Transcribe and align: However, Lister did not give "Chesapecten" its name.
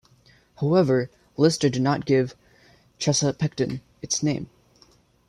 However, 0.61 1.11
Lister 1.37 1.69
did 1.69 1.83
not 1.83 2.07
give 2.07 2.35
"Chesapecten" 2.97 3.81
its 4.01 4.23
name. 4.23 4.49